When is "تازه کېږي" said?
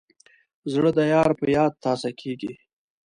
1.83-2.53